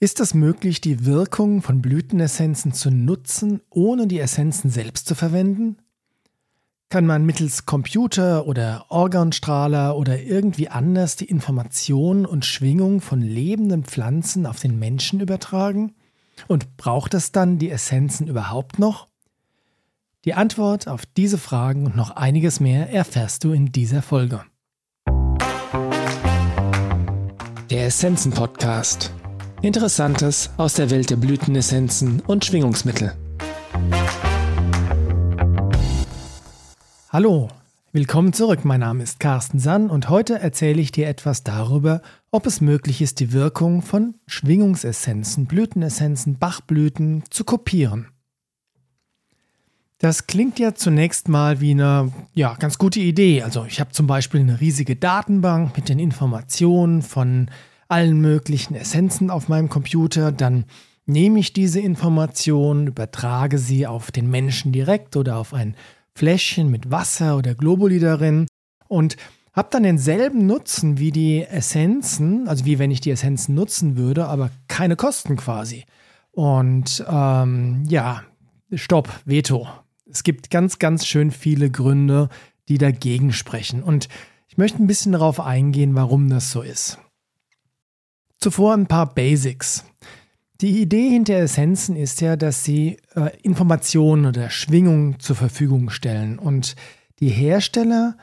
[0.00, 5.76] Ist es möglich, die Wirkung von Blütenessenzen zu nutzen, ohne die Essenzen selbst zu verwenden?
[6.90, 13.84] Kann man mittels Computer oder Organstrahler oder irgendwie anders die Informationen und Schwingung von lebenden
[13.84, 15.94] Pflanzen auf den Menschen übertragen?
[16.48, 19.06] Und braucht es dann die Essenzen überhaupt noch?
[20.24, 24.42] Die Antwort auf diese Fragen und noch einiges mehr erfährst du in dieser Folge.
[27.70, 29.12] Der Essenzen Podcast.
[29.64, 33.14] Interessantes aus der Welt der Blütenessenzen und Schwingungsmittel.
[37.08, 37.48] Hallo,
[37.90, 38.66] willkommen zurück.
[38.66, 43.00] Mein Name ist Carsten Sann und heute erzähle ich dir etwas darüber, ob es möglich
[43.00, 48.08] ist, die Wirkung von Schwingungsessenzen, Blütenessenzen, Bachblüten zu kopieren.
[49.96, 53.40] Das klingt ja zunächst mal wie eine ja, ganz gute Idee.
[53.42, 57.48] Also ich habe zum Beispiel eine riesige Datenbank mit den Informationen von
[57.88, 60.64] allen möglichen Essenzen auf meinem Computer, dann
[61.06, 65.76] nehme ich diese Informationen, übertrage sie auf den Menschen direkt oder auf ein
[66.14, 68.46] Fläschchen mit Wasser oder Globuli darin
[68.88, 69.16] und
[69.52, 74.26] habe dann denselben Nutzen wie die Essenzen, also wie wenn ich die Essenzen nutzen würde,
[74.26, 75.84] aber keine Kosten quasi.
[76.32, 78.22] Und ähm, ja,
[78.72, 79.68] stopp, Veto.
[80.10, 82.28] Es gibt ganz, ganz schön viele Gründe,
[82.68, 83.82] die dagegen sprechen.
[83.82, 84.08] Und
[84.48, 86.98] ich möchte ein bisschen darauf eingehen, warum das so ist.
[88.44, 89.86] Zuvor ein paar Basics.
[90.60, 96.38] Die Idee hinter Essenzen ist ja, dass sie äh, Informationen oder Schwingungen zur Verfügung stellen.
[96.38, 96.76] Und
[97.20, 98.18] die Hersteller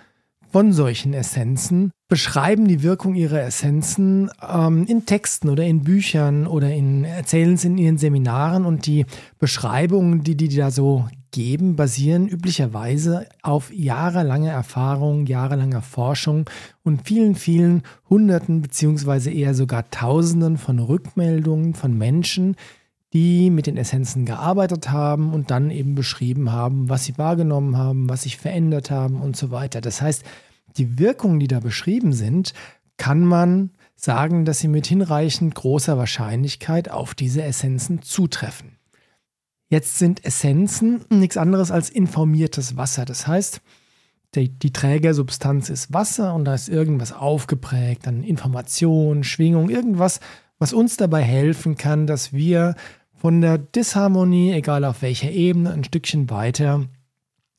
[0.51, 6.71] von solchen Essenzen beschreiben die Wirkung ihrer Essenzen ähm, in Texten oder in Büchern oder
[6.71, 9.07] in, erzählen es in ihren Seminaren und die
[9.39, 16.49] Beschreibungen, die die da so geben, basieren üblicherweise auf jahrelanger Erfahrung, jahrelanger Forschung
[16.83, 22.55] und vielen, vielen Hunderten beziehungsweise eher sogar Tausenden von Rückmeldungen von Menschen,
[23.13, 28.09] die mit den Essenzen gearbeitet haben und dann eben beschrieben haben, was sie wahrgenommen haben,
[28.09, 29.81] was sich verändert haben und so weiter.
[29.81, 30.23] Das heißt,
[30.77, 32.53] die Wirkungen, die da beschrieben sind,
[32.97, 38.77] kann man sagen, dass sie mit hinreichend großer Wahrscheinlichkeit auf diese Essenzen zutreffen.
[39.71, 43.05] Jetzt sind Essenzen nichts anderes als informiertes Wasser.
[43.05, 43.61] Das heißt,
[44.35, 50.19] die, die, Trägersubstanz ist Wasser und da ist irgendwas aufgeprägt, dann Information, Schwingung, irgendwas,
[50.59, 52.75] was uns dabei helfen kann, dass wir
[53.15, 56.85] von der Disharmonie, egal auf welcher Ebene, ein Stückchen weiter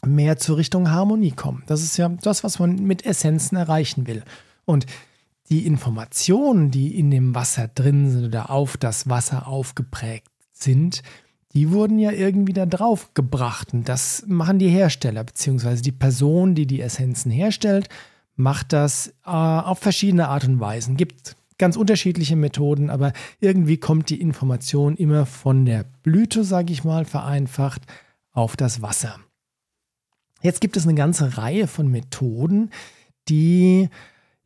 [0.05, 1.62] mehr zur Richtung Harmonie kommen.
[1.67, 4.23] Das ist ja das, was man mit Essenzen erreichen will.
[4.67, 4.84] Und
[5.49, 11.03] die Informationen, die in dem Wasser drin sind oder auf das Wasser aufgeprägt sind,
[11.55, 13.75] die wurden ja irgendwie da drauf gebracht.
[13.75, 17.89] Und das machen die Hersteller, beziehungsweise die Person, die die Essenzen herstellt,
[18.37, 20.97] macht das äh, auf verschiedene Art und Weisen.
[20.97, 26.85] Gibt ganz unterschiedliche Methoden, aber irgendwie kommt die Information immer von der Blüte, sage ich
[26.85, 27.83] mal, vereinfacht
[28.33, 29.21] auf das Wasser.
[30.41, 32.71] Jetzt gibt es eine ganze Reihe von Methoden,
[33.29, 33.91] die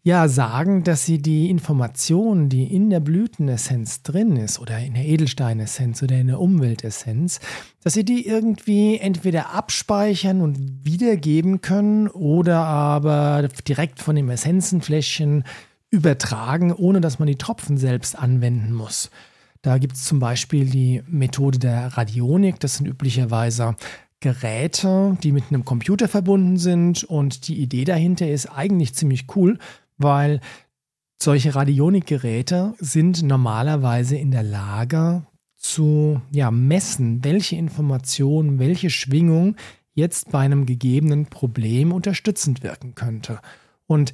[0.07, 5.05] ja sagen, dass sie die Information, die in der Blütenessenz drin ist oder in der
[5.05, 7.41] Edelsteinessenz oder in der Umweltessenz,
[7.83, 15.43] dass sie die irgendwie entweder abspeichern und wiedergeben können oder aber direkt von dem Essenzenfläschchen
[15.91, 19.11] übertragen, ohne dass man die Tropfen selbst anwenden muss.
[19.63, 22.61] Da gibt es zum Beispiel die Methode der Radionik.
[22.61, 23.75] Das sind üblicherweise
[24.21, 27.03] Geräte, die mit einem Computer verbunden sind.
[27.03, 29.59] Und die Idee dahinter ist eigentlich ziemlich cool,
[29.99, 30.41] weil
[31.21, 35.27] solche Radionikgeräte sind normalerweise in der Lage
[35.57, 39.57] zu ja, messen, welche Information, welche Schwingung
[39.95, 43.41] jetzt bei einem gegebenen Problem unterstützend wirken könnte.
[43.87, 44.13] Und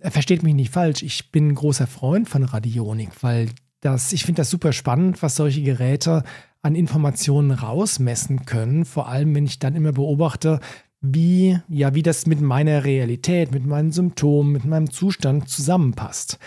[0.00, 4.24] äh, versteht mich nicht falsch, ich bin ein großer Freund von Radionik, weil das, ich
[4.24, 6.22] finde das super spannend, was solche Geräte
[6.62, 8.86] an Informationen rausmessen können.
[8.86, 10.60] Vor allem, wenn ich dann immer beobachte,
[11.06, 16.38] wie, ja, wie das mit meiner Realität, mit meinen Symptomen, mit meinem Zustand zusammenpasst.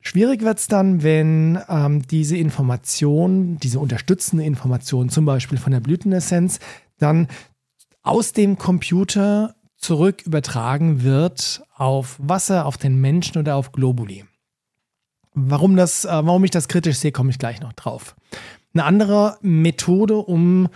[0.00, 5.80] Schwierig wird es dann, wenn ähm, diese Information, diese unterstützende Information, zum Beispiel von der
[5.80, 6.60] Blütenessenz,
[6.98, 7.26] dann
[8.02, 14.24] aus dem Computer zurück übertragen wird auf Wasser, auf den Menschen oder auf Globuli.
[15.34, 18.14] Warum, das, äh, warum ich das kritisch sehe, komme ich gleich noch drauf.
[18.74, 20.68] Eine andere Methode, um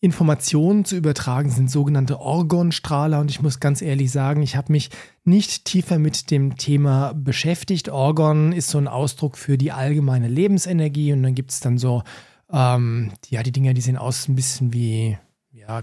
[0.00, 3.18] Informationen zu übertragen, sind sogenannte Orgonstrahler.
[3.18, 4.90] Und ich muss ganz ehrlich sagen, ich habe mich
[5.24, 7.88] nicht tiefer mit dem Thema beschäftigt.
[7.88, 11.12] Orgon ist so ein Ausdruck für die allgemeine Lebensenergie.
[11.12, 12.04] Und dann gibt es dann so,
[12.52, 15.18] ähm, ja, die Dinger, die sehen aus ein bisschen wie,
[15.52, 15.82] ja,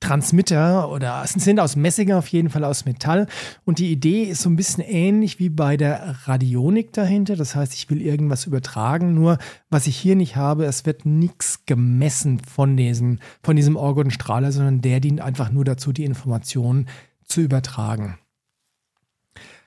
[0.00, 3.26] Transmitter oder sind aus Messing auf jeden Fall aus Metall.
[3.64, 7.36] Und die Idee ist so ein bisschen ähnlich wie bei der Radionik dahinter.
[7.36, 9.38] Das heißt, ich will irgendwas übertragen, nur
[9.70, 14.80] was ich hier nicht habe, es wird nichts gemessen von diesem, von diesem Orgonstrahler, sondern
[14.80, 16.88] der dient einfach nur dazu, die Informationen
[17.24, 18.18] zu übertragen.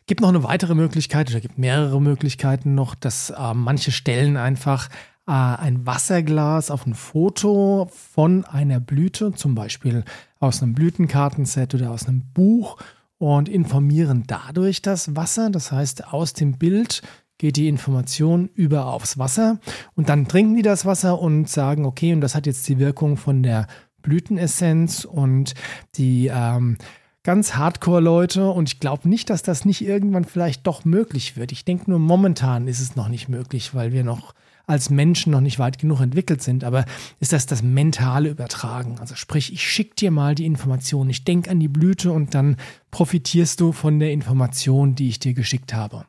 [0.07, 4.89] Gibt noch eine weitere Möglichkeit oder gibt mehrere Möglichkeiten noch, dass äh, manche Stellen einfach
[5.27, 10.03] äh, ein Wasserglas auf ein Foto von einer Blüte, zum Beispiel
[10.39, 12.77] aus einem Blütenkartenset oder aus einem Buch
[13.17, 15.49] und informieren dadurch das Wasser.
[15.49, 17.01] Das heißt, aus dem Bild
[17.37, 19.59] geht die Information über aufs Wasser
[19.95, 23.17] und dann trinken die das Wasser und sagen, okay, und das hat jetzt die Wirkung
[23.17, 23.67] von der
[24.01, 25.53] Blütenessenz und
[25.95, 26.77] die ähm,
[27.23, 31.51] ganz Hardcore-Leute und ich glaube nicht, dass das nicht irgendwann vielleicht doch möglich wird.
[31.51, 34.33] Ich denke nur, momentan ist es noch nicht möglich, weil wir noch
[34.67, 36.85] als Menschen noch nicht weit genug entwickelt sind, aber
[37.19, 38.99] ist das das mentale Übertragen.
[38.99, 42.57] Also sprich, ich schicke dir mal die Information, ich denke an die Blüte und dann
[42.91, 46.05] profitierst du von der Information, die ich dir geschickt habe.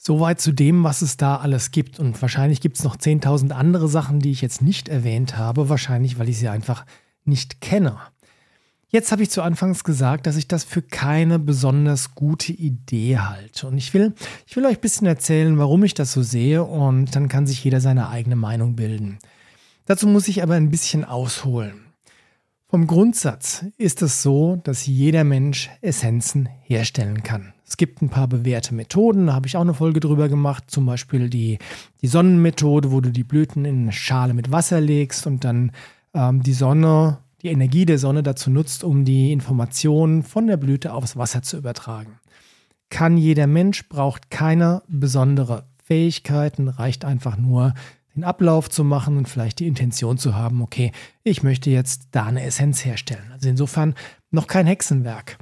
[0.00, 1.98] Soweit zu dem, was es da alles gibt.
[1.98, 5.68] Und wahrscheinlich gibt es noch 10.000 andere Sachen, die ich jetzt nicht erwähnt habe.
[5.68, 6.86] Wahrscheinlich, weil ich sie einfach
[7.24, 7.98] nicht kenne.
[8.90, 13.66] Jetzt habe ich zu Anfangs gesagt, dass ich das für keine besonders gute Idee halte.
[13.66, 14.14] Und ich will,
[14.46, 17.62] ich will euch ein bisschen erzählen, warum ich das so sehe und dann kann sich
[17.62, 19.18] jeder seine eigene Meinung bilden.
[19.84, 21.84] Dazu muss ich aber ein bisschen ausholen.
[22.70, 27.52] Vom Grundsatz ist es so, dass jeder Mensch Essenzen herstellen kann.
[27.66, 30.86] Es gibt ein paar bewährte Methoden, da habe ich auch eine Folge drüber gemacht, zum
[30.86, 31.58] Beispiel die,
[32.00, 35.72] die Sonnenmethode, wo du die Blüten in eine Schale mit Wasser legst und dann
[36.14, 40.92] ähm, die Sonne die Energie der Sonne dazu nutzt, um die Informationen von der Blüte
[40.92, 42.18] aufs Wasser zu übertragen.
[42.90, 47.74] Kann jeder Mensch, braucht keine besondere Fähigkeiten, reicht einfach nur
[48.14, 50.92] den Ablauf zu machen und vielleicht die Intention zu haben, okay,
[51.22, 53.30] ich möchte jetzt da eine Essenz herstellen.
[53.32, 53.94] Also insofern
[54.30, 55.38] noch kein Hexenwerk.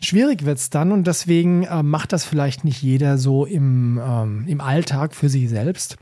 [0.00, 4.44] Schwierig wird es dann und deswegen äh, macht das vielleicht nicht jeder so im, ähm,
[4.46, 5.98] im Alltag für sich selbst.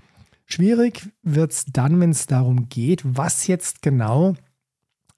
[0.47, 4.35] Schwierig wird es dann, wenn es darum geht, was jetzt genau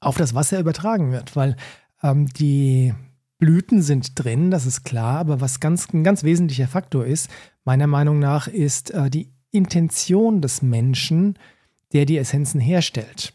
[0.00, 1.56] auf das Wasser übertragen wird, weil
[2.02, 2.94] ähm, die
[3.38, 7.30] Blüten sind drin, das ist klar, aber was ganz, ein ganz wesentlicher Faktor ist,
[7.64, 11.38] meiner Meinung nach, ist äh, die Intention des Menschen,
[11.92, 13.34] der die Essenzen herstellt.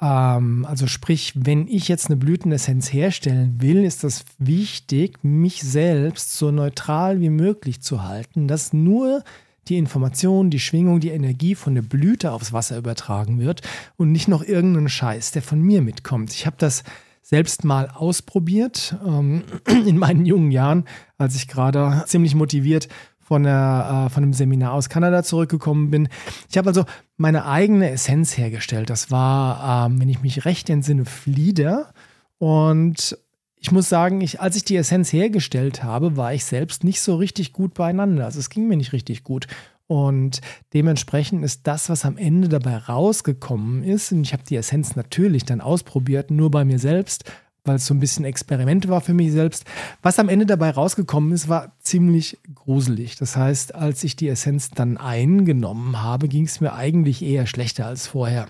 [0.00, 6.36] Ähm, also sprich, wenn ich jetzt eine Blütenessenz herstellen will, ist das wichtig, mich selbst
[6.36, 9.24] so neutral wie möglich zu halten, dass nur
[9.68, 13.62] die Information, die Schwingung, die Energie von der Blüte aufs Wasser übertragen wird
[13.96, 16.32] und nicht noch irgendein Scheiß, der von mir mitkommt.
[16.32, 16.84] Ich habe das
[17.22, 19.44] selbst mal ausprobiert ähm,
[19.86, 20.84] in meinen jungen Jahren,
[21.16, 22.88] als ich gerade ziemlich motiviert
[23.18, 26.08] von, der, äh, von einem Seminar aus Kanada zurückgekommen bin.
[26.50, 26.84] Ich habe also
[27.16, 28.90] meine eigene Essenz hergestellt.
[28.90, 31.92] Das war, ähm, wenn ich mich recht entsinne, Flieder.
[32.38, 33.16] Und
[33.64, 37.16] ich muss sagen, ich, als ich die Essenz hergestellt habe, war ich selbst nicht so
[37.16, 38.26] richtig gut beieinander.
[38.26, 39.46] Also es ging mir nicht richtig gut.
[39.86, 40.42] Und
[40.74, 45.46] dementsprechend ist das, was am Ende dabei rausgekommen ist, und ich habe die Essenz natürlich
[45.46, 47.24] dann ausprobiert, nur bei mir selbst,
[47.64, 49.64] weil es so ein bisschen Experiment war für mich selbst.
[50.02, 53.16] Was am Ende dabei rausgekommen ist, war ziemlich gruselig.
[53.16, 57.86] Das heißt, als ich die Essenz dann eingenommen habe, ging es mir eigentlich eher schlechter
[57.86, 58.46] als vorher.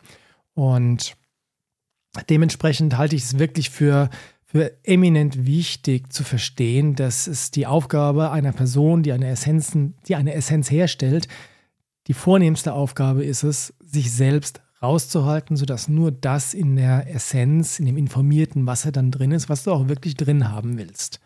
[0.55, 1.17] Und
[2.29, 4.11] dementsprechend halte ich es wirklich für
[4.55, 10.15] für eminent wichtig zu verstehen, dass es die Aufgabe einer Person, die eine, Essenzen, die
[10.15, 11.27] eine Essenz herstellt,
[12.07, 17.87] die vornehmste Aufgabe ist es, sich selbst rauszuhalten, sodass nur das in der Essenz, in
[17.87, 21.19] dem informierten Wasser dann drin ist, was du auch wirklich drin haben willst.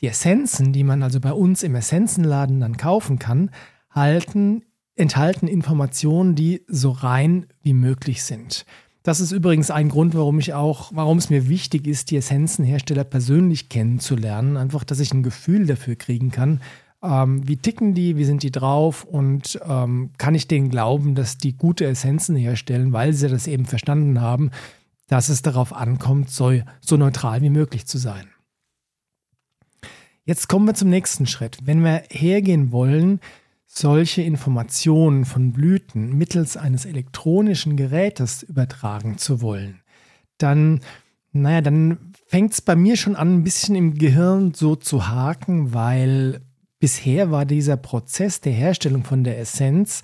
[0.00, 3.50] Die Essenzen, die man also bei uns im Essenzenladen dann kaufen kann,
[3.90, 4.62] halten,
[4.94, 8.64] enthalten Informationen, die so rein wie möglich sind.
[9.06, 13.04] Das ist übrigens ein Grund, warum ich auch, warum es mir wichtig ist, die Essenzenhersteller
[13.04, 14.56] persönlich kennenzulernen.
[14.56, 16.60] Einfach, dass ich ein Gefühl dafür kriegen kann,
[17.04, 21.38] ähm, wie ticken die, wie sind die drauf und ähm, kann ich denen glauben, dass
[21.38, 24.50] die gute Essenzen herstellen, weil sie das eben verstanden haben,
[25.06, 28.26] dass es darauf ankommt, so, so neutral wie möglich zu sein.
[30.24, 31.58] Jetzt kommen wir zum nächsten Schritt.
[31.62, 33.20] Wenn wir hergehen wollen,
[33.66, 39.80] solche Informationen von Blüten mittels eines elektronischen Gerätes übertragen zu wollen,
[40.38, 40.80] dann,
[41.32, 45.74] naja, dann fängt es bei mir schon an, ein bisschen im Gehirn so zu haken,
[45.74, 46.40] weil
[46.78, 50.02] bisher war dieser Prozess der Herstellung von der Essenz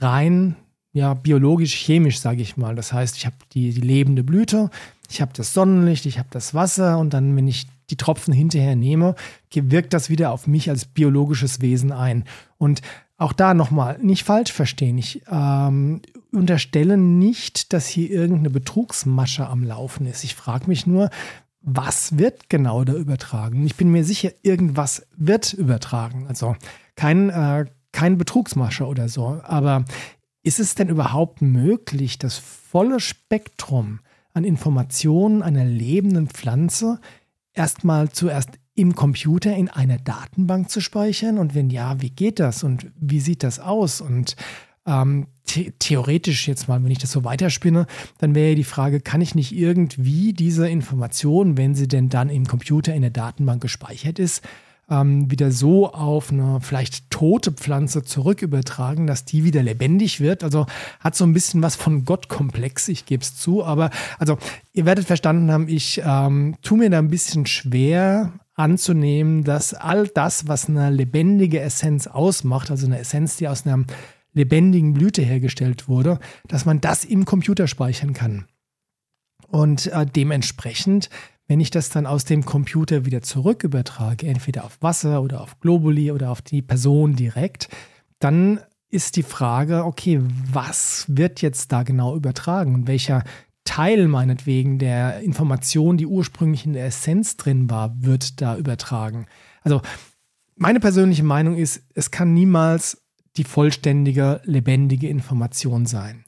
[0.00, 0.56] rein
[0.94, 2.76] ja, biologisch-chemisch, sage ich mal.
[2.76, 4.70] Das heißt, ich habe die, die lebende Blüte,
[5.10, 8.76] ich habe das Sonnenlicht, ich habe das Wasser und dann, wenn ich die Tropfen hinterher
[8.76, 9.14] nehme,
[9.52, 12.24] wirkt das wieder auf mich als biologisches Wesen ein.
[12.58, 12.82] Und
[13.16, 14.98] auch da nochmal, nicht falsch verstehen.
[14.98, 20.24] Ich ähm, unterstelle nicht, dass hier irgendeine Betrugsmasche am Laufen ist.
[20.24, 21.10] Ich frage mich nur,
[21.60, 23.64] was wird genau da übertragen?
[23.64, 26.26] Ich bin mir sicher, irgendwas wird übertragen.
[26.28, 26.56] Also
[26.96, 29.40] kein, äh, kein Betrugsmasche oder so.
[29.44, 29.84] Aber
[30.42, 34.00] ist es denn überhaupt möglich, das volle Spektrum
[34.34, 37.00] an Informationen einer lebenden Pflanze
[37.54, 41.38] erstmal zuerst im Computer in einer Datenbank zu speichern?
[41.38, 44.00] Und wenn ja, wie geht das und wie sieht das aus?
[44.00, 44.36] Und
[44.86, 47.86] ähm, the theoretisch jetzt mal, wenn ich das so weiterspinne,
[48.18, 52.28] dann wäre ja die Frage, kann ich nicht irgendwie diese Information, wenn sie denn dann
[52.28, 54.42] im Computer in der Datenbank gespeichert ist,
[54.90, 58.42] ähm, wieder so auf eine vielleicht tote Pflanze zurück
[59.06, 60.44] dass die wieder lebendig wird.
[60.44, 60.66] Also
[61.00, 63.64] hat so ein bisschen was von Gottkomplex, ich gebe es zu.
[63.64, 64.38] Aber also
[64.72, 70.06] ihr werdet verstanden haben, ich ähm, tue mir da ein bisschen schwer anzunehmen, dass all
[70.08, 73.84] das, was eine lebendige Essenz ausmacht, also eine Essenz, die aus einer
[74.32, 78.46] lebendigen Blüte hergestellt wurde, dass man das im Computer speichern kann.
[79.48, 81.10] Und äh, dementsprechend,
[81.46, 85.60] wenn ich das dann aus dem Computer wieder zurück übertrage, entweder auf Wasser oder auf
[85.60, 87.68] Globuli oder auf die Person direkt,
[88.18, 90.20] dann ist die Frage, okay,
[90.52, 93.24] was wird jetzt da genau übertragen und welcher
[93.64, 99.26] Teil meinetwegen der Information, die ursprünglich in der Essenz drin war, wird da übertragen.
[99.62, 99.80] Also
[100.56, 103.02] meine persönliche Meinung ist, es kann niemals
[103.36, 106.24] die vollständige, lebendige Information sein.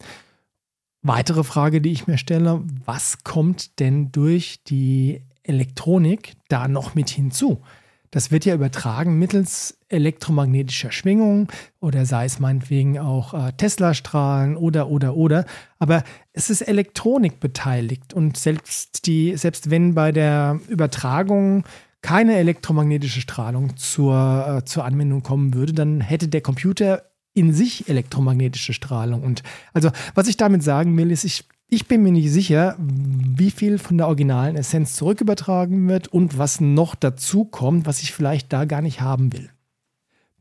[1.08, 7.10] Weitere Frage, die ich mir stelle, was kommt denn durch die Elektronik da noch mit
[7.10, 7.62] hinzu?
[8.10, 11.46] Das wird ja übertragen mittels elektromagnetischer Schwingungen
[11.78, 15.44] oder sei es meinetwegen auch äh, Tesla-Strahlen oder, oder, oder.
[15.78, 21.62] Aber es ist Elektronik beteiligt und selbst, die, selbst wenn bei der Übertragung
[22.02, 27.04] keine elektromagnetische Strahlung zur, äh, zur Anwendung kommen würde, dann hätte der Computer
[27.36, 29.22] in sich elektromagnetische Strahlung.
[29.22, 29.42] Und
[29.74, 33.78] also, was ich damit sagen will, ist, ich, ich bin mir nicht sicher, wie viel
[33.78, 38.64] von der originalen Essenz zurückübertragen wird und was noch dazu kommt, was ich vielleicht da
[38.64, 39.50] gar nicht haben will.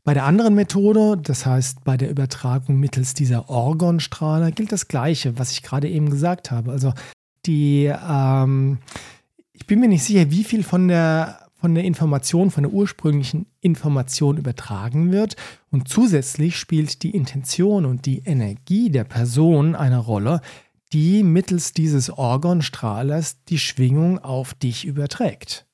[0.04, 5.38] Bei der anderen Methode, das heißt bei der Übertragung mittels dieser Orgonstrahler, gilt das Gleiche,
[5.38, 6.70] was ich gerade eben gesagt habe.
[6.72, 6.94] Also
[7.44, 8.78] die, ähm,
[9.52, 13.46] ich bin mir nicht sicher, wie viel von der von der Information, von der ursprünglichen
[13.60, 15.34] Information übertragen wird.
[15.72, 20.42] Und zusätzlich spielt die Intention und die Energie der Person eine Rolle,
[20.92, 25.66] die mittels dieses Orgonstrahlers die Schwingung auf dich überträgt.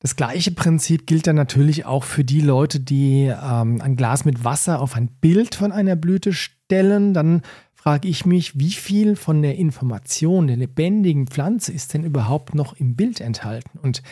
[0.00, 4.44] Das gleiche Prinzip gilt dann natürlich auch für die Leute, die ähm, ein Glas mit
[4.44, 7.14] Wasser auf ein Bild von einer Blüte stellen.
[7.14, 7.40] Dann
[7.72, 12.74] frage ich mich, wie viel von der Information der lebendigen Pflanze ist denn überhaupt noch
[12.74, 13.78] im Bild enthalten?
[13.78, 14.02] Und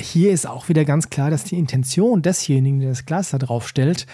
[0.00, 3.68] hier ist auch wieder ganz klar, dass die Intention desjenigen, der das Glas da drauf
[3.68, 4.06] stellt,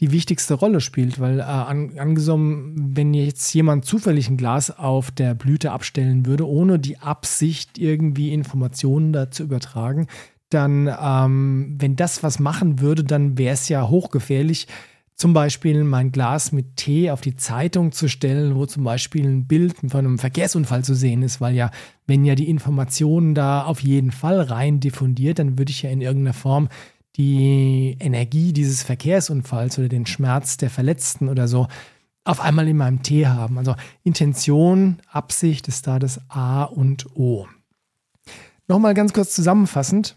[0.00, 5.10] die wichtigste Rolle spielt, weil äh, an, angenommen, wenn jetzt jemand zufällig ein Glas auf
[5.10, 10.08] der Blüte abstellen würde, ohne die Absicht, irgendwie Informationen da zu übertragen,
[10.50, 14.66] dann, ähm, wenn das was machen würde, dann wäre es ja hochgefährlich,
[15.16, 19.46] zum Beispiel mein Glas mit Tee auf die Zeitung zu stellen, wo zum Beispiel ein
[19.46, 21.70] Bild von einem Verkehrsunfall zu sehen ist, weil ja,
[22.06, 26.00] wenn ja die Informationen da auf jeden Fall rein diffundiert, dann würde ich ja in
[26.00, 26.68] irgendeiner Form
[27.16, 31.68] die Energie dieses Verkehrsunfalls oder den Schmerz der Verletzten oder so
[32.24, 33.58] auf einmal in meinem Tee haben.
[33.58, 37.46] Also Intention, Absicht ist da das A und O.
[38.66, 40.16] Nochmal ganz kurz zusammenfassend.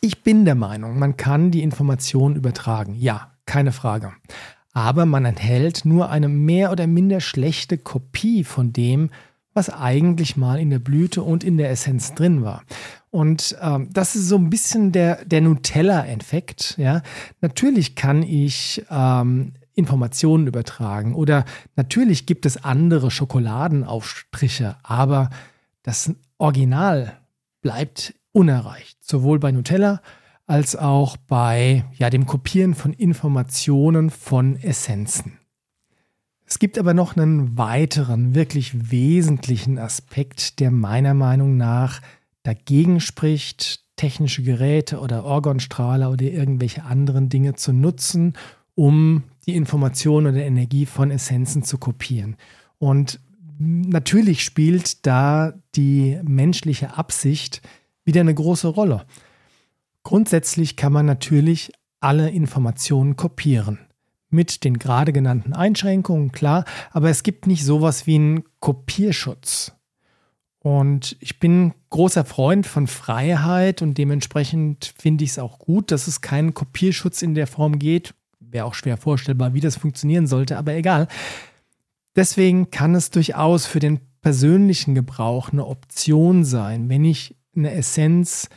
[0.00, 2.94] Ich bin der Meinung, man kann die Information übertragen.
[2.94, 4.12] Ja, keine Frage.
[4.72, 9.10] Aber man enthält nur eine mehr oder minder schlechte Kopie von dem,
[9.54, 12.62] was eigentlich mal in der Blüte und in der Essenz drin war.
[13.10, 16.74] Und ähm, das ist so ein bisschen der, der Nutella-Effekt.
[16.76, 17.00] Ja?
[17.40, 25.30] Natürlich kann ich ähm, Informationen übertragen oder natürlich gibt es andere Schokoladenaufstriche, aber
[25.82, 27.16] das Original
[27.62, 28.98] bleibt unerreicht.
[29.00, 30.02] Sowohl bei Nutella als
[30.76, 35.38] auch bei ja, dem Kopieren von Informationen von Essenzen.
[36.46, 42.00] Es gibt aber noch einen weiteren, wirklich wesentlichen Aspekt, der meiner Meinung nach
[42.44, 48.34] dagegen spricht, technische Geräte oder Orgonstrahler oder irgendwelche anderen Dinge zu nutzen,
[48.76, 52.36] um die Information oder Energie von Essenzen zu kopieren.
[52.78, 53.18] Und
[53.58, 57.62] natürlich spielt da die menschliche Absicht
[58.04, 59.06] wieder eine große Rolle.
[60.06, 63.80] Grundsätzlich kann man natürlich alle Informationen kopieren.
[64.30, 69.72] Mit den gerade genannten Einschränkungen, klar, aber es gibt nicht sowas wie einen Kopierschutz.
[70.60, 76.06] Und ich bin großer Freund von Freiheit und dementsprechend finde ich es auch gut, dass
[76.06, 80.56] es keinen Kopierschutz in der Form geht, Wäre auch schwer vorstellbar, wie das funktionieren sollte,
[80.56, 81.08] aber egal.
[82.14, 88.48] Deswegen kann es durchaus für den persönlichen Gebrauch eine Option sein, wenn ich eine Essenz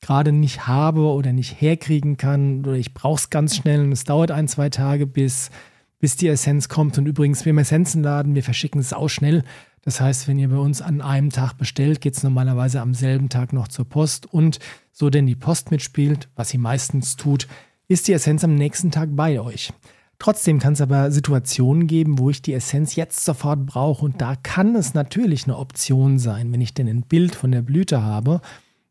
[0.00, 4.04] gerade nicht habe oder nicht herkriegen kann oder ich brauche es ganz schnell und es
[4.04, 5.50] dauert ein, zwei Tage, bis,
[5.98, 6.96] bis die Essenz kommt.
[6.98, 9.44] Und übrigens, wir im Essenzenladen, wir verschicken es auch schnell.
[9.82, 13.28] Das heißt, wenn ihr bei uns an einem Tag bestellt, geht es normalerweise am selben
[13.28, 14.58] Tag noch zur Post und
[14.92, 17.48] so denn die Post mitspielt, was sie meistens tut,
[17.88, 19.72] ist die Essenz am nächsten Tag bei euch.
[20.18, 24.36] Trotzdem kann es aber Situationen geben, wo ich die Essenz jetzt sofort brauche und da
[24.36, 28.42] kann es natürlich eine Option sein, wenn ich denn ein Bild von der Blüte habe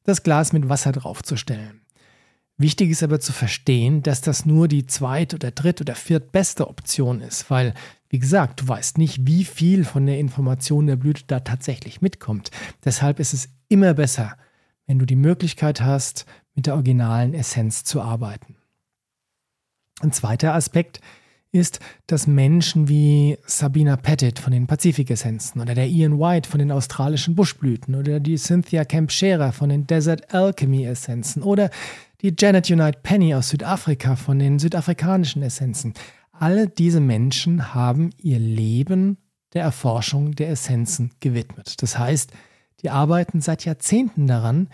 [0.10, 1.82] das Glas mit Wasser draufzustellen.
[2.58, 7.22] Wichtig ist aber zu verstehen, dass das nur die zweit- oder dritt- oder viertbeste Option
[7.22, 7.74] ist, weil,
[8.10, 12.52] wie gesagt, du weißt nicht, wie viel von der Information der Blüte da tatsächlich mitkommt.
[12.84, 14.36] Deshalb ist es immer besser,
[14.88, 18.58] wenn du die Möglichkeit hast, mit der originalen Essenz zu arbeiten.
[20.02, 21.00] Ein zweiter Aspekt
[21.52, 26.72] ist, dass Menschen wie Sabina Pettit von den Pazifik-Essenzen oder der Ian White von den
[26.72, 31.70] australischen Buschblüten oder die Cynthia Kempschera von den Desert Alchemy-Essenzen oder
[32.22, 35.94] die Janet Unite Penny aus Südafrika von den südafrikanischen Essenzen.
[36.32, 39.18] Alle diese Menschen haben ihr Leben
[39.54, 41.82] der Erforschung der Essenzen gewidmet.
[41.82, 42.32] Das heißt,
[42.82, 44.70] die arbeiten seit Jahrzehnten daran,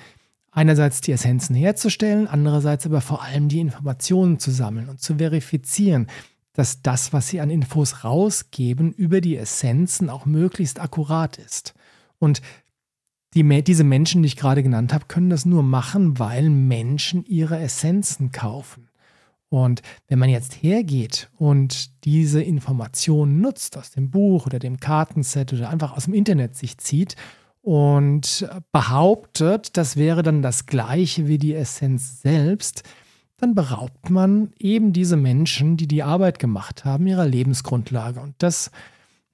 [0.52, 6.08] einerseits die Essenzen herzustellen, andererseits aber vor allem die Informationen zu sammeln und zu verifizieren,
[6.56, 11.74] dass das, was sie an Infos rausgeben, über die Essenzen auch möglichst akkurat ist.
[12.18, 12.42] Und
[13.34, 17.60] die, diese Menschen, die ich gerade genannt habe, können das nur machen, weil Menschen ihre
[17.60, 18.90] Essenzen kaufen.
[19.50, 25.54] Und wenn man jetzt hergeht und diese Informationen nutzt aus dem Buch oder dem Kartenset
[25.54, 27.16] oder einfach aus dem Internet sich zieht
[27.62, 32.84] und behauptet, das wäre dann das gleiche wie die Essenz selbst,
[33.38, 38.22] dann beraubt man eben diese Menschen, die die Arbeit gemacht haben, ihrer Lebensgrundlage.
[38.22, 38.72] Und das,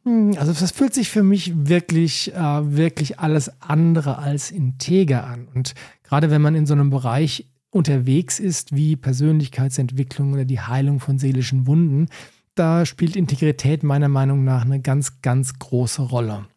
[0.04, 5.48] hm, also das fühlt sich für mich wirklich, äh, wirklich alles andere als integer an.
[5.54, 11.00] Und gerade wenn man in so einem Bereich unterwegs ist, wie Persönlichkeitsentwicklung oder die Heilung
[11.00, 12.08] von seelischen Wunden,
[12.56, 16.48] da spielt Integrität meiner Meinung nach eine ganz, ganz große Rolle.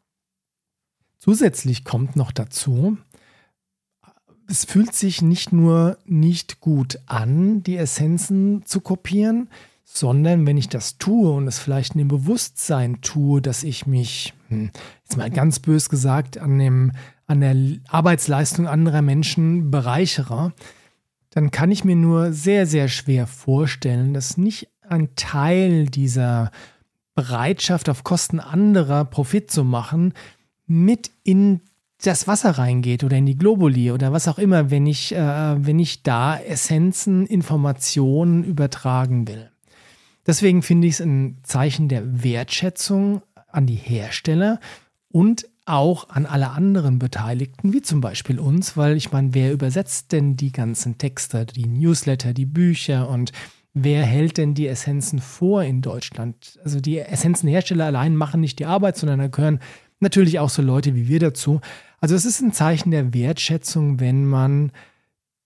[1.19, 2.99] Zusätzlich kommt noch dazu,
[4.49, 9.49] es fühlt sich nicht nur nicht gut an, die Essenzen zu kopieren,
[9.85, 14.35] sondern wenn ich das tue und es vielleicht in dem Bewusstsein tue, dass ich mich,
[14.49, 14.71] hm,
[15.05, 16.93] jetzt mal ganz bös gesagt, an, dem,
[17.27, 17.57] an der
[17.89, 20.53] Arbeitsleistung anderer Menschen bereichere,
[21.31, 26.51] dann kann ich mir nur sehr, sehr schwer vorstellen, dass nicht ein Teil dieser
[27.15, 30.13] Bereitschaft auf Kosten anderer Profit zu machen
[30.67, 31.61] mit in
[32.07, 35.79] das Wasser reingeht oder in die Globuli oder was auch immer, wenn ich, äh, wenn
[35.79, 39.51] ich da Essenzen, Informationen übertragen will.
[40.27, 44.61] Deswegen finde ich es ein Zeichen der Wertschätzung an die Hersteller
[45.11, 50.13] und auch an alle anderen Beteiligten, wie zum Beispiel uns, weil ich meine, wer übersetzt
[50.13, 53.33] denn die ganzen Texte, die Newsletter, die Bücher und
[53.73, 56.59] wer hält denn die Essenzen vor in Deutschland?
[56.65, 59.61] Also die Essenzenhersteller allein machen nicht die Arbeit, sondern da gehören
[60.01, 61.61] natürlich auch so Leute wie wir dazu.
[62.05, 64.73] Also es ist ein Zeichen der Wertschätzung, wenn man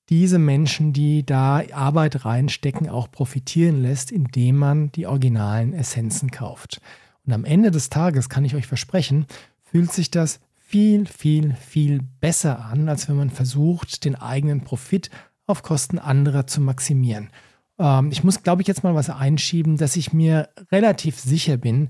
[0.08, 6.80] diese Menschen, die da Arbeit reinstecken, auch profitieren lässt, indem man die originalen Essenzen kauft.
[7.24, 9.26] Und am Ende des Tages kann ich euch versprechen,
[9.62, 15.10] fühlt sich das viel, viel, viel besser an, als wenn man versucht, den eigenen Profit
[15.46, 17.30] auf Kosten anderer zu maximieren.
[17.78, 21.88] Ähm, ich muss, glaube ich, jetzt mal was einschieben, dass ich mir relativ sicher bin,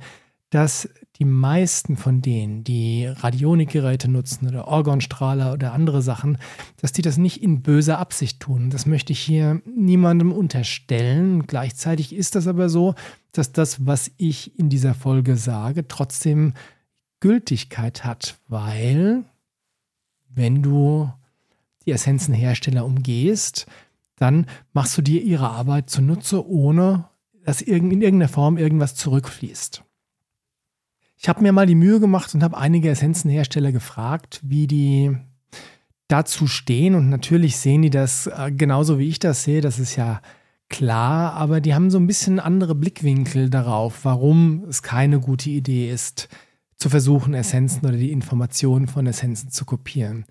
[0.51, 6.39] dass die meisten von denen, die Radionikgeräte nutzen oder Orgonstrahler oder andere Sachen,
[6.81, 8.71] dass die das nicht in böser Absicht tun.
[8.71, 11.47] Das möchte ich hier niemandem unterstellen.
[11.47, 12.95] Gleichzeitig ist das aber so,
[13.33, 16.55] dass das, was ich in dieser Folge sage, trotzdem
[17.21, 19.25] Gültigkeit hat, weil
[20.29, 21.11] wenn du
[21.85, 23.67] die Essenzenhersteller umgehst,
[24.17, 27.09] dann machst du dir ihre Arbeit zunutze, ohne
[27.45, 29.85] dass in irgendeiner Form irgendwas zurückfließt.
[31.21, 35.17] Ich habe mir mal die Mühe gemacht und habe einige Essenzenhersteller gefragt, wie die
[36.07, 36.95] dazu stehen.
[36.95, 39.61] Und natürlich sehen die das äh, genauso wie ich das sehe.
[39.61, 40.21] Das ist ja
[40.69, 41.33] klar.
[41.33, 46.29] Aber die haben so ein bisschen andere Blickwinkel darauf, warum es keine gute Idee ist,
[46.77, 50.25] zu versuchen, Essenzen oder die Informationen von Essenzen zu kopieren.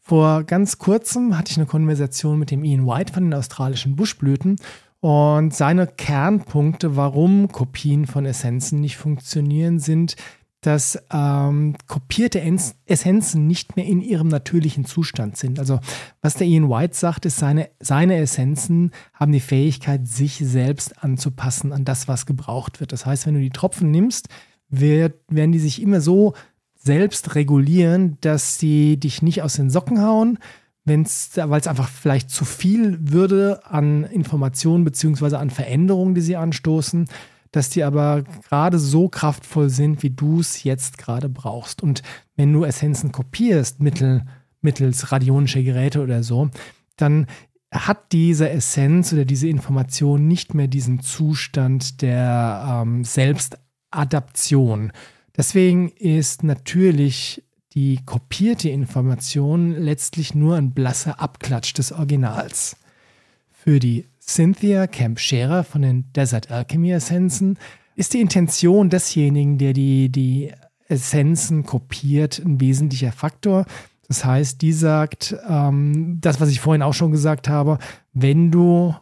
[0.00, 4.56] Vor ganz kurzem hatte ich eine Konversation mit dem Ian White von den australischen Buschblüten
[5.00, 10.16] und seine Kernpunkte, warum Kopien von Essenzen nicht funktionieren, sind
[10.60, 12.42] dass ähm, kopierte
[12.84, 15.58] Essenzen nicht mehr in ihrem natürlichen Zustand sind.
[15.58, 15.80] Also
[16.20, 21.72] was der Ian White sagt, ist, seine, seine Essenzen haben die Fähigkeit, sich selbst anzupassen
[21.72, 22.92] an das, was gebraucht wird.
[22.92, 24.28] Das heißt, wenn du die Tropfen nimmst,
[24.68, 26.34] wird, werden die sich immer so
[26.76, 30.38] selbst regulieren, dass sie dich nicht aus den Socken hauen,
[30.84, 31.02] weil
[31.60, 37.06] es einfach vielleicht zu viel würde an Informationen beziehungsweise an Veränderungen, die sie anstoßen,
[37.52, 41.82] dass die aber gerade so kraftvoll sind, wie du es jetzt gerade brauchst.
[41.82, 42.02] Und
[42.36, 44.24] wenn du Essenzen kopierst mittel,
[44.62, 46.50] mittels radionischer Geräte oder so,
[46.96, 47.26] dann
[47.72, 54.92] hat diese Essenz oder diese Information nicht mehr diesen Zustand der ähm, Selbstadaption.
[55.36, 62.76] Deswegen ist natürlich die kopierte Information letztlich nur ein blasser Abklatsch des Originals.
[63.52, 67.58] Für die Cynthia Camp Scherer von den Desert Alchemy Essenzen
[67.94, 70.52] ist die Intention desjenigen, der die, die
[70.88, 73.66] Essenzen kopiert, ein wesentlicher Faktor.
[74.08, 77.78] Das heißt, die sagt, ähm, das, was ich vorhin auch schon gesagt habe,
[78.12, 78.94] wenn du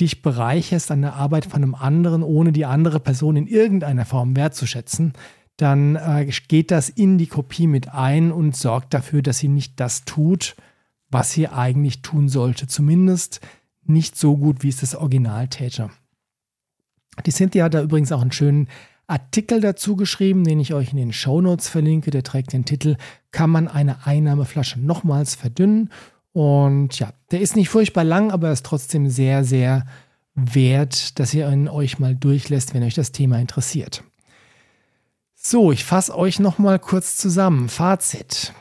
[0.00, 4.36] dich bereicherst an der Arbeit von einem anderen, ohne die andere Person in irgendeiner Form
[4.36, 5.12] wertzuschätzen,
[5.62, 9.78] dann äh, geht das in die Kopie mit ein und sorgt dafür, dass sie nicht
[9.78, 10.56] das tut,
[11.08, 12.66] was sie eigentlich tun sollte.
[12.66, 13.40] Zumindest
[13.84, 15.90] nicht so gut, wie es das Original täte.
[17.26, 18.68] Die Cynthia hat da übrigens auch einen schönen
[19.06, 22.10] Artikel dazu geschrieben, den ich euch in den Show Notes verlinke.
[22.10, 22.96] Der trägt den Titel
[23.30, 25.90] Kann man eine Einnahmeflasche nochmals verdünnen?
[26.32, 29.84] Und ja, der ist nicht furchtbar lang, aber er ist trotzdem sehr, sehr
[30.34, 34.02] wert, dass ihr ihn euch mal durchlässt, wenn euch das Thema interessiert.
[35.44, 37.68] So, ich fasse euch nochmal kurz zusammen.
[37.68, 38.54] Fazit.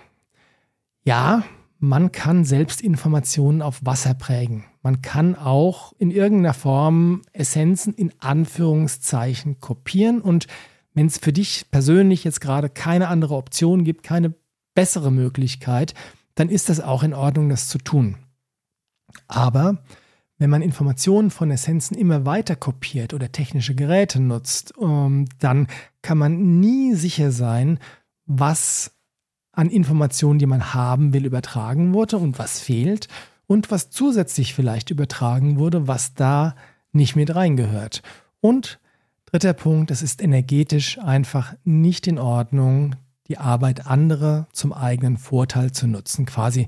[1.04, 1.44] Ja,
[1.78, 4.66] man kann selbst Informationen auf Wasser prägen.
[4.82, 10.22] Man kann auch in irgendeiner Form Essenzen in Anführungszeichen kopieren.
[10.22, 10.48] Und
[10.96, 14.34] wenn es für dich persönlich jetzt gerade keine andere Option gibt, keine
[14.74, 15.94] bessere Möglichkeit,
[16.34, 18.18] dann ist das auch in Ordnung, das zu tun.
[19.28, 19.84] Aber
[20.42, 25.68] wenn man Informationen von Essenzen immer weiter kopiert oder technische Geräte nutzt, ähm, dann
[26.02, 27.78] kann man nie sicher sein,
[28.26, 28.92] was
[29.52, 33.08] an Informationen, die man haben will, übertragen wurde und was fehlt
[33.46, 36.56] und was zusätzlich vielleicht übertragen wurde, was da
[36.92, 38.02] nicht mit reingehört.
[38.40, 38.80] Und
[39.26, 42.96] dritter Punkt, es ist energetisch einfach nicht in Ordnung,
[43.28, 46.66] die Arbeit anderer zum eigenen Vorteil zu nutzen, quasi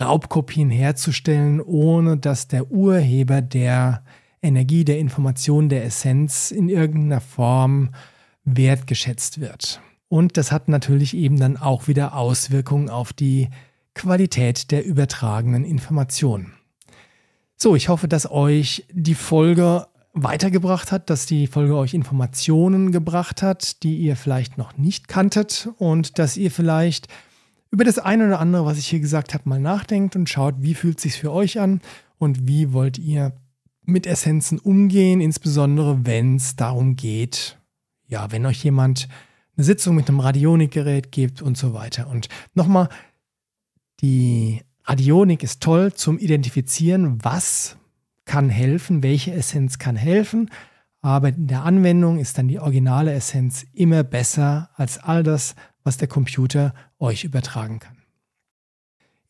[0.00, 4.04] Raubkopien herzustellen, ohne dass der Urheber der
[4.42, 7.90] Energie, der Information, der Essenz in irgendeiner Form
[8.44, 9.80] wertgeschätzt wird.
[10.08, 13.48] Und das hat natürlich eben dann auch wieder Auswirkungen auf die
[13.94, 16.54] Qualität der übertragenen Informationen.
[17.56, 23.42] So, ich hoffe, dass euch die Folge weitergebracht hat, dass die Folge euch Informationen gebracht
[23.42, 27.08] hat, die ihr vielleicht noch nicht kanntet und dass ihr vielleicht
[27.70, 30.74] über das eine oder andere, was ich hier gesagt habe, mal nachdenkt und schaut, wie
[30.74, 31.80] fühlt sich für euch an
[32.18, 33.32] und wie wollt ihr
[33.82, 37.58] mit Essenzen umgehen, insbesondere wenn es darum geht,
[38.06, 39.08] ja, wenn euch jemand
[39.56, 42.08] eine Sitzung mit einem Radionikgerät gibt und so weiter.
[42.08, 42.88] Und nochmal,
[44.00, 47.76] die Radionik ist toll zum Identifizieren, was
[48.24, 50.50] kann helfen, welche Essenz kann helfen.
[51.00, 55.54] Aber in der Anwendung ist dann die originale Essenz immer besser als all das,
[55.88, 57.96] was der Computer euch übertragen kann.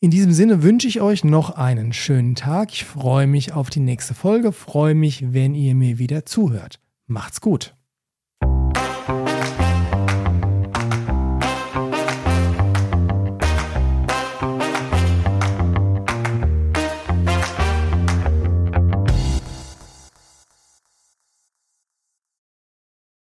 [0.01, 2.73] In diesem Sinne wünsche ich euch noch einen schönen Tag.
[2.73, 6.81] Ich freue mich auf die nächste Folge, freue mich, wenn ihr mir wieder zuhört.
[7.07, 7.77] Macht's gut.